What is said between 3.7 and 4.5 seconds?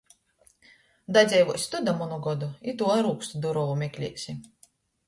mekliesi!